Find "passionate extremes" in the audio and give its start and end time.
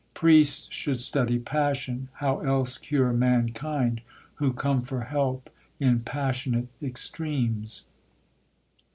5.99-7.83